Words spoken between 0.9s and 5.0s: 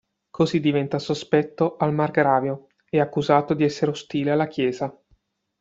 sospetto al Margravio; è accusato di essere ostile alla Chiesa.